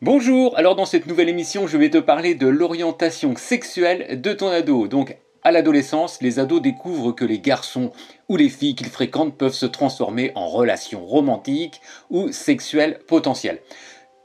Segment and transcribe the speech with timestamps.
[0.00, 4.46] Bonjour, alors dans cette nouvelle émission, je vais te parler de l'orientation sexuelle de ton
[4.46, 4.86] ado.
[4.86, 7.90] Donc à l'adolescence, les ados découvrent que les garçons
[8.28, 11.80] ou les filles qu'ils fréquentent peuvent se transformer en relations romantiques
[12.10, 13.58] ou sexuelles potentielles.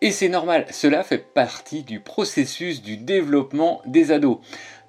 [0.01, 4.37] Et c'est normal, cela fait partie du processus du développement des ados.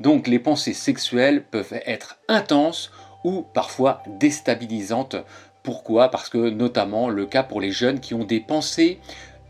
[0.01, 2.91] Donc les pensées sexuelles peuvent être intenses
[3.25, 5.17] ou parfois déstabilisantes.
[5.63, 6.11] Pourquoi?
[6.11, 9.01] Parce que notamment le cas pour les jeunes qui ont des pensées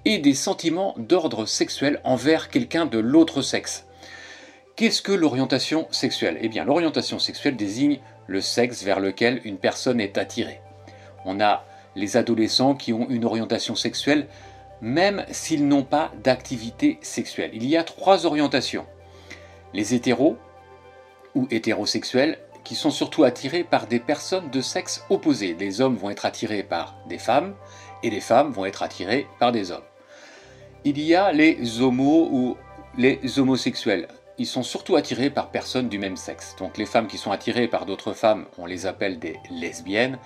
[0.04, 3.86] et des sentiments d'ordre sexuel envers quelqu'un de l'autre sexe.
[4.76, 6.38] Qu'est-ce que l'orientation sexuelle?
[6.40, 10.60] Eh bien, l'orientation sexuelle désigne le sexe vers lequel une personne est attirée.
[11.24, 14.26] On a les adolescents qui ont une orientation sexuelle
[14.80, 17.50] même s'ils n'ont pas d'activité sexuelle.
[17.54, 18.86] Il y a trois orientations.
[19.72, 20.36] Les hétéros
[21.34, 25.56] ou hétérosexuels qui sont surtout attirés par des personnes de sexe opposé.
[25.58, 27.54] Les hommes vont être attirés par des femmes
[28.02, 29.84] et les femmes vont être attirées par des hommes
[30.84, 32.56] il y a les homos ou
[32.98, 34.06] les homosexuels.
[34.36, 36.56] Ils sont surtout attirés par personnes du même sexe.
[36.58, 40.18] Donc les femmes qui sont attirées par d'autres femmes, on les appelle des lesbiennes,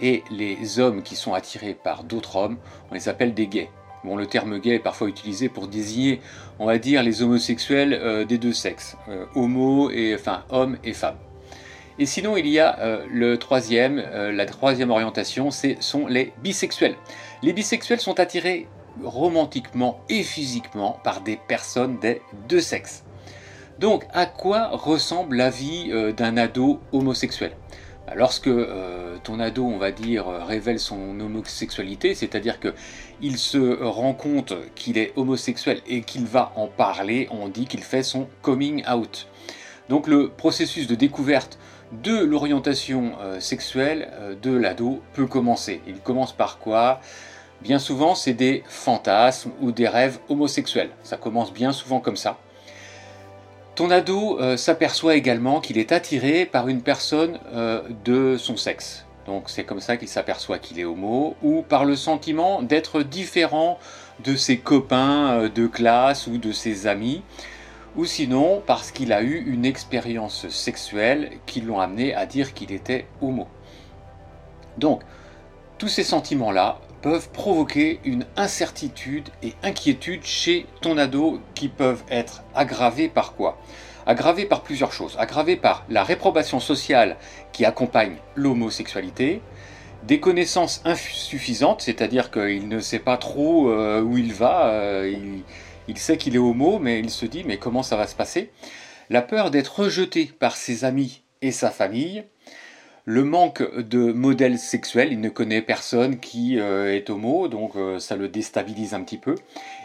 [0.00, 2.58] et les hommes qui sont attirés par d'autres hommes,
[2.90, 3.70] on les appelle des gays.
[4.04, 6.20] Bon, le terme gay est parfois utilisé pour désigner,
[6.58, 10.92] on va dire, les homosexuels euh, des deux sexes, euh, homo et enfin hommes et
[10.92, 11.16] femmes.
[11.98, 16.94] Et sinon, il y a euh, le troisième, la troisième orientation, ce sont les bisexuels.
[17.42, 18.68] Les bisexuels sont attirés
[19.02, 23.04] romantiquement et physiquement par des personnes des deux sexes.
[23.78, 27.52] Donc, à quoi ressemble la vie euh, d'un ado homosexuel?
[28.14, 34.54] Lorsque euh, ton ado, on va dire, révèle son homosexualité, c'est-à-dire qu'il se rend compte
[34.76, 39.26] qu'il est homosexuel et qu'il va en parler, on dit qu'il fait son coming out.
[39.88, 41.58] Donc le processus de découverte
[42.02, 44.08] de l'orientation euh, sexuelle
[44.40, 45.82] de l'ado peut commencer.
[45.86, 47.00] Il commence par quoi?
[47.62, 50.90] Bien souvent, c'est des fantasmes ou des rêves homosexuels.
[51.02, 52.38] Ça commence bien souvent comme ça.
[53.74, 59.04] Ton ado euh, s'aperçoit également qu'il est attiré par une personne euh, de son sexe.
[59.26, 63.78] Donc c'est comme ça qu'il s'aperçoit qu'il est homo, ou par le sentiment d'être différent
[64.24, 67.22] de ses copains euh, de classe ou de ses amis,
[67.96, 72.72] ou sinon parce qu'il a eu une expérience sexuelle qui l'ont amené à dire qu'il
[72.72, 73.46] était homo.
[74.78, 75.02] Donc,
[75.78, 76.78] tous ces sentiments-là
[77.32, 83.58] provoquer une incertitude et inquiétude chez ton ado qui peuvent être aggravés par quoi?
[84.06, 85.16] Aggravés par plusieurs choses.
[85.18, 87.16] Aggravés par la réprobation sociale
[87.52, 89.40] qui accompagne l'homosexualité,
[90.04, 95.40] des connaissances insuffisantes, c'est-à-dire qu'il ne sait pas trop euh, où il va, euh,
[95.88, 98.50] il sait qu'il est homo, mais il se dit mais comment ça va se passer?
[99.10, 102.24] La peur d'être rejeté par ses amis et sa famille,
[103.08, 108.00] le manque de modèles sexuels, il ne connaît personne qui euh, est homo, donc euh,
[108.00, 109.36] ça le déstabilise un petit peu,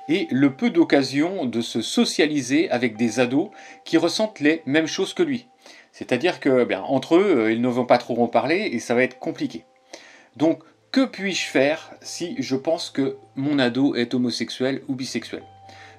[0.09, 3.49] et le peu d'occasions de se socialiser avec des ados
[3.85, 5.47] qui ressentent les mêmes choses que lui.
[5.91, 8.95] C'est-à-dire que, bien, entre eux, euh, ils ne vont pas trop en parler et ça
[8.95, 9.65] va être compliqué.
[10.35, 15.43] Donc, que puis-je faire si je pense que mon ado est homosexuel ou bisexuel?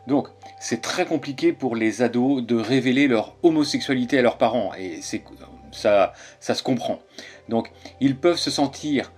[0.09, 0.27] Donc,
[0.59, 5.23] c'est très compliqué pour les ados de révéler leur homosexualité à leurs parents, et c'est
[5.73, 7.01] ça, se comprend.
[7.49, 9.13] Donc, ils peuvent se sentir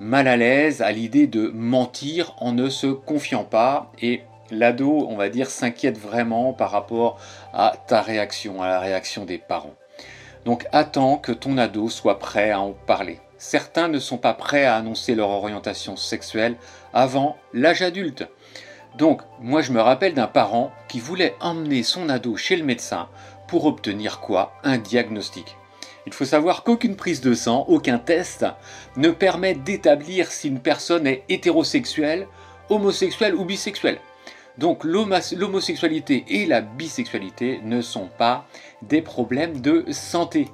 [0.00, 5.16] mal à l'aise à l'idée de mentir en ne se confiant pas, et l'ado, on
[5.16, 7.18] va dire, s'inquiète vraiment par rapport
[7.52, 9.74] à ta réaction, à la réaction des parents.
[10.44, 13.20] Donc, attends que ton ado soit prêt à en parler.
[13.38, 16.56] Certains ne sont pas prêts à annoncer leur orientation sexuelle
[16.94, 18.26] avant l'âge adulte.
[18.96, 23.08] Donc, moi je me rappelle d'un parent qui voulait emmener son ado chez le médecin
[23.46, 24.52] pour obtenir quoi?
[24.64, 25.56] Un diagnostic.
[26.06, 28.46] Il faut savoir qu'aucune prise de sang, aucun test
[28.96, 32.28] ne permet d'établir si une personne est hétérosexuelle,
[32.70, 33.98] homosexuelle ou bisexuelle.
[34.56, 38.46] Donc l'homosexualité et la bisexualité ne sont pas
[38.82, 40.48] des problèmes de santé.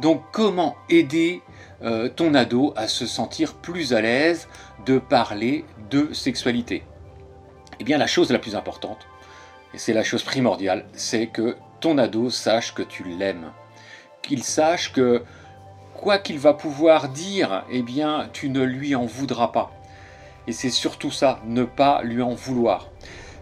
[0.00, 1.42] Donc comment aider
[1.82, 4.48] euh, ton ado à se sentir plus à l'aise
[4.84, 6.82] de parler de sexualité?
[7.78, 9.06] Eh bien, la chose la plus importante,
[9.74, 13.52] et c'est la chose primordiale, c'est que ton ado sache que tu l'aimes.
[14.26, 15.22] Qu'il sache que
[15.94, 19.72] quoi qu'il va pouvoir dire, eh bien, tu ne lui en voudras pas.
[20.46, 22.88] Et c'est surtout ça, ne pas lui en vouloir.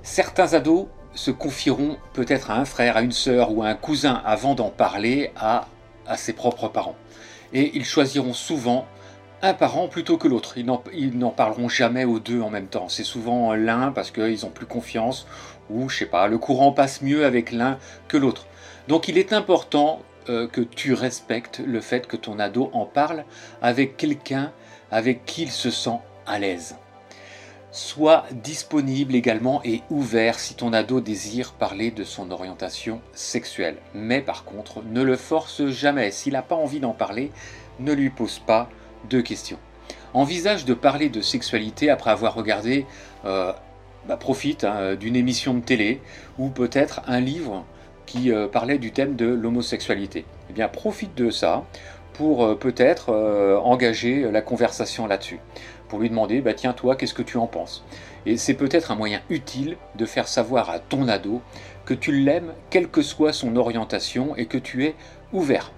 [0.03, 4.23] Certains ados se confieront peut-être à un frère, à une sœur ou à un cousin
[4.25, 5.69] avant d'en parler à,
[6.07, 6.97] à ses propres parents.
[7.53, 8.87] Et ils choisiront souvent
[9.43, 10.57] un parent plutôt que l'autre.
[10.59, 12.89] Ils n'en parleront jamais aux deux en même temps.
[12.89, 15.27] C'est souvent l'un parce qu'ils ont plus confiance
[15.71, 17.79] ou je sais pas, le courant passe mieux avec l'un
[18.09, 18.47] que l'autre.
[18.89, 23.25] Donc il est important euh, que tu respectes le fait que ton ado en parle
[23.61, 24.53] avec quelqu'un
[24.91, 26.77] avec qui il se sent à l'aise.
[27.73, 33.77] Sois disponible également et ouvert si ton ado désire parler de son orientation sexuelle.
[33.95, 36.13] Mais par contre, ne le force jamais.
[36.13, 37.33] S'il n'a pas envie d'en parler,
[37.81, 38.69] ne lui pose pas
[39.11, 39.59] de questions.
[40.13, 42.87] Envisage de parler de sexualité après avoir regardé,
[43.25, 43.53] euh,
[44.07, 46.01] bah, profite hein, d'une émission de télé
[46.39, 47.65] ou peut-être un livre
[48.07, 50.25] qui euh, parlait du thème de l'homosexualité.
[50.51, 51.65] Eh bien, profite de ça
[52.13, 53.13] pour euh, peut-être
[53.65, 55.41] engager la conversation là-dessus
[55.89, 57.85] pour lui demander, bah tiens toi, qu'est-ce que tu en penses?
[58.27, 61.43] Et c'est peut-être un moyen utile de faire savoir à ton ado
[61.85, 64.95] que tu l'aimes, quelle que soit son orientation, et que tu es
[65.33, 65.73] ouvert.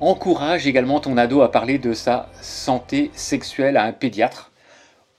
[0.00, 4.50] Encourage également ton ado à parler de sa santé sexuelle à un pédiatre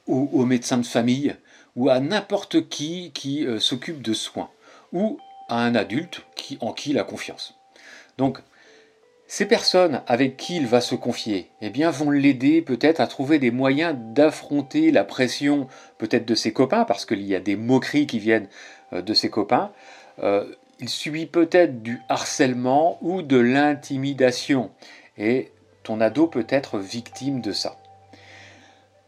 [0.08, 1.36] ou au médecin de famille
[1.76, 4.50] ou à n'importe qui qui euh, s'occupe de soins
[4.92, 5.18] ou
[5.50, 6.26] un adulte
[6.62, 7.58] en qui il a confiance.
[8.18, 8.40] Donc
[9.28, 13.40] ces personnes avec qui il va se confier eh bien, vont l'aider peut-être à trouver
[13.40, 18.06] des moyens d'affronter la pression peut-être de ses copains, parce qu'il y a des moqueries
[18.06, 18.48] qui viennent
[18.94, 19.72] euh, de ses copains.
[20.22, 20.46] Euh,
[20.80, 24.70] il subit peut-être du harcèlement ou de l'intimidation,
[25.18, 25.52] et
[25.84, 27.78] ton ado peut être victime de ça.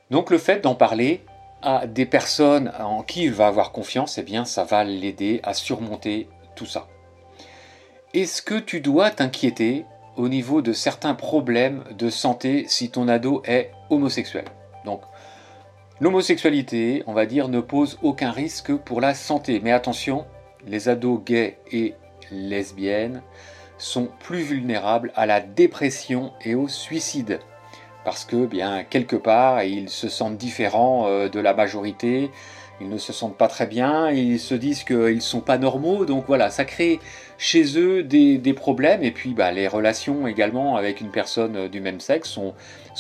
[0.10, 1.22] Donc le fait d'en parler
[1.62, 5.54] à des personnes en qui il va avoir confiance, eh bien, ça va l'aider à
[5.54, 6.88] surmonter tout ça.
[8.14, 13.42] Est-ce que tu dois t'inquiéter au niveau de certains problèmes de santé si ton ado
[13.46, 14.46] est homosexuel?
[14.86, 15.02] Donc,
[16.00, 19.60] l'homosexualité, on va dire, ne pose aucun risque pour la santé.
[19.64, 20.26] Mais attention,
[20.66, 21.96] les ados gays et
[22.32, 23.22] lesbiennes
[23.78, 27.40] sont plus vulnérables à la dépression et au suicide.
[28.08, 32.32] Parce que, bien, quelque part, ils se sentent différents euh, de la majorité,
[32.80, 36.06] ils ne se sentent pas très bien, ils se disent qu'ils ne sont pas normaux,
[36.06, 37.02] donc voilà, ça crée
[37.38, 42.00] chez eux des, problèmes, et puis bah, les relations également avec une personne du même
[42.00, 42.54] sexe sont,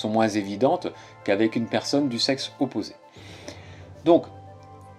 [0.09, 0.87] moins évidentes
[1.23, 2.93] qu'avec une personne du sexe opposé.
[4.03, 4.25] Donc,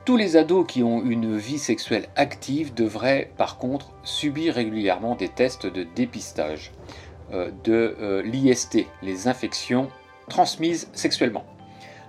[0.07, 5.29] tous les ados qui ont une vie sexuelle active devraient par contre subir régulièrement des
[5.29, 6.73] tests de dépistage.
[6.73, 9.89] euh, de euh, l'IST, les infections
[10.29, 11.45] transmises sexuellement.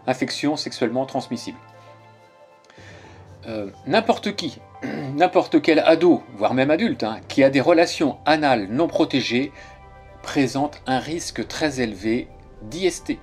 [0.08, 1.58] Infections sexuellement transmissibles.
[3.48, 4.60] Euh, n'importe qui,
[5.16, 9.52] n'importe quel ado, voire même adulte, hein, qui a des relations anales non protégées,
[10.22, 12.28] présente un risque très élevé
[12.64, 13.18] d'IST.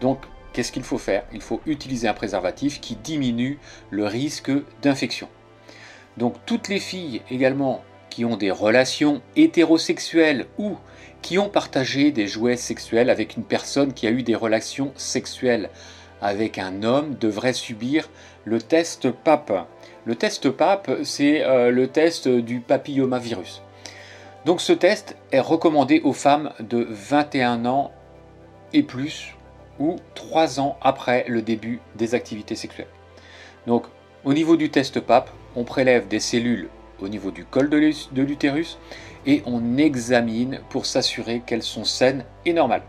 [0.00, 0.20] Donc,
[0.52, 1.24] qu'est-ce qu'il faut faire?
[1.32, 3.58] Il faut utiliser un préservatif qui diminue
[3.90, 4.50] le risque
[4.82, 5.28] d'infection.
[6.16, 10.76] Donc, toutes les filles également qui ont des relations hétérosexuelles ou
[11.22, 15.70] qui ont partagé des jouets sexuels avec une personne qui a eu des relations sexuelles
[16.20, 18.10] avec un homme devraient subir
[18.44, 19.66] le test PAP.
[20.04, 23.62] Le test PAP, c'est euh, le test du papillomavirus.
[24.44, 27.92] Donc ce test est recommandé aux femmes de 21 ans
[28.72, 29.34] et plus
[29.78, 32.86] ou 3 ans après le début des activités sexuelles.
[33.66, 33.84] Donc
[34.24, 36.68] au niveau du test PAP, on prélève des cellules
[37.02, 38.78] au niveau du col de l'utérus
[39.26, 42.82] et on examine pour s'assurer qu'elles sont saines et normales.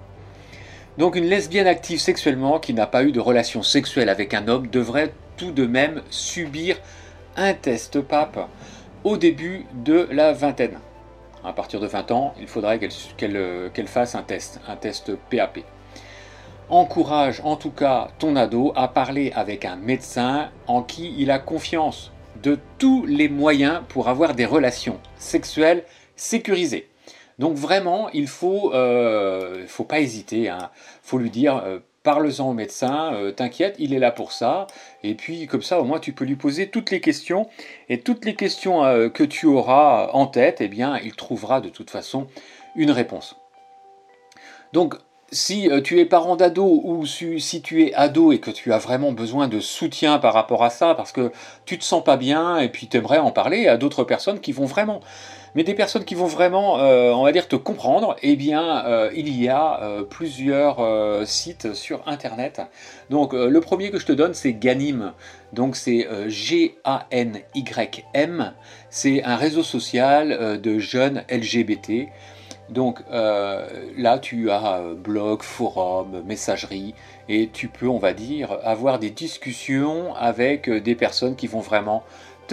[0.97, 4.67] Donc une lesbienne active sexuellement qui n'a pas eu de relation sexuelle avec un homme
[4.67, 6.77] devrait tout de même subir
[7.37, 8.49] un test PAP
[9.03, 10.77] au début de la vingtaine.
[11.43, 15.59] À partir de 20 ans, il faudrait qu'elle fasse un test, un test PAP.
[16.69, 21.39] Encourage en tout cas ton ado à parler avec un médecin en qui il a
[21.39, 22.11] confiance
[22.41, 25.83] de tous les moyens pour avoir des relations sexuelles
[26.15, 26.87] sécurisées.
[27.39, 30.41] Donc vraiment, il faut, euh, faut pas hésiter.
[30.41, 30.69] Il hein.
[31.01, 34.67] faut lui dire, euh, parle-en au médecin, euh, t'inquiète, il est là pour ça.
[35.03, 37.49] Et puis comme ça, au moins, tu peux lui poser toutes les questions.
[37.89, 41.89] Et toutes les questions que tu auras en tête, eh bien, il trouvera de toute
[41.89, 42.27] façon
[42.75, 43.37] une réponse.
[44.73, 44.95] Donc
[45.31, 49.11] si tu es parent d'ado ou si tu es ado et que tu as vraiment
[49.11, 51.31] besoin de soutien par rapport à ça, parce que
[51.65, 54.51] tu te sens pas bien et puis tu aimerais en parler à d'autres personnes qui
[54.51, 55.01] vont vraiment
[55.55, 59.09] mais des personnes qui vont vraiment, euh, on va dire, te comprendre, eh bien, euh,
[59.15, 60.77] il y a euh, plusieurs
[61.27, 62.61] sites sur Internet.
[63.09, 65.13] Donc, le premier que je te donne, c'est Ganim.
[65.53, 66.73] Donc, c'est G-A-N-Y-M.
[68.89, 72.07] C'est un réseau social de jeunes LGBT.
[72.71, 76.95] Donc là, tu as blog, forum, messagerie,
[77.29, 82.03] et tu peux, on va dire, avoir des discussions avec des personnes qui vont vraiment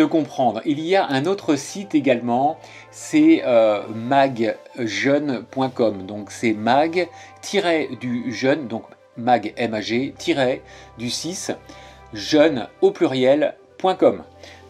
[0.02, 0.60] comprendre.
[0.64, 2.58] Il y a un autre site également,
[2.90, 6.06] c'est euh, magjeune.com.
[6.06, 7.08] Donc c'est mag
[8.00, 8.84] du jeune, donc
[9.16, 10.60] mag mag
[10.98, 11.52] du 6
[12.12, 14.22] jeune au pluriel.com.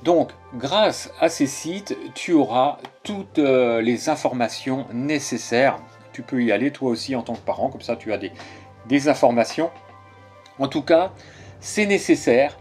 [0.02, 5.78] Donc grâce à ces sites, tu auras toutes euh, les informations nécessaires.
[6.12, 9.09] Tu peux y aller toi aussi en tant que parent, comme ça tu as des,
[9.09, 9.71] informations.
[10.59, 11.12] En tout cas,
[11.61, 12.59] c'est nécessaire.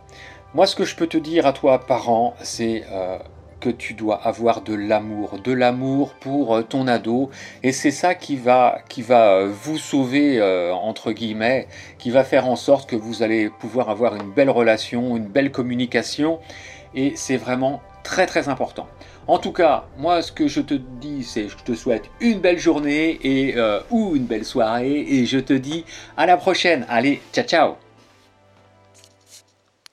[0.53, 3.17] Moi, ce que je peux te dire à toi, parent, c'est euh,
[3.59, 7.29] que tu dois avoir de l'amour, de l'amour pour euh, ton ado,
[7.63, 8.81] et c'est ça qui va,
[9.45, 10.41] vous sauver,
[10.73, 11.67] entre guillemets,
[11.97, 15.51] qui va faire en sorte que vous allez pouvoir avoir une belle relation, une belle
[15.51, 16.39] communication,
[16.95, 18.87] et c'est vraiment très très important.
[19.27, 22.59] En tout cas, moi ce que je te dis, c'est je te souhaite une belle
[22.59, 23.55] journée et
[23.89, 26.85] ou une belle soirée et je te dis à la prochaine.
[26.89, 27.86] Allez, ciao ciao